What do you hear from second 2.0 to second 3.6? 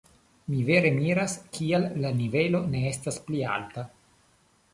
la nivelo ne estas pli